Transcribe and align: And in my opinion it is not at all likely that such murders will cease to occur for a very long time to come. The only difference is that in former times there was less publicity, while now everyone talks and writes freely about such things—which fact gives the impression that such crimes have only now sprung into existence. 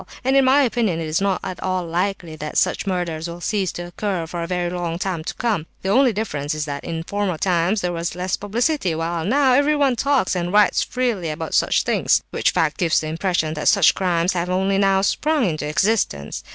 And 0.23 0.35
in 0.35 0.45
my 0.45 0.63
opinion 0.63 0.99
it 0.99 1.05
is 1.05 1.21
not 1.21 1.41
at 1.43 1.61
all 1.61 1.85
likely 1.85 2.35
that 2.37 2.57
such 2.57 2.87
murders 2.87 3.27
will 3.27 3.39
cease 3.39 3.71
to 3.73 3.83
occur 3.85 4.25
for 4.25 4.41
a 4.41 4.47
very 4.47 4.71
long 4.71 4.97
time 4.97 5.23
to 5.23 5.35
come. 5.35 5.67
The 5.83 5.89
only 5.89 6.11
difference 6.11 6.55
is 6.55 6.65
that 6.65 6.83
in 6.83 7.03
former 7.03 7.37
times 7.37 7.81
there 7.81 7.93
was 7.93 8.15
less 8.15 8.35
publicity, 8.35 8.95
while 8.95 9.23
now 9.23 9.53
everyone 9.53 9.95
talks 9.95 10.35
and 10.35 10.51
writes 10.51 10.81
freely 10.81 11.29
about 11.29 11.53
such 11.53 11.83
things—which 11.83 12.49
fact 12.49 12.77
gives 12.77 12.99
the 12.99 13.09
impression 13.09 13.53
that 13.53 13.67
such 13.67 13.93
crimes 13.93 14.33
have 14.33 14.49
only 14.49 14.79
now 14.79 15.01
sprung 15.01 15.47
into 15.47 15.67
existence. 15.67 16.43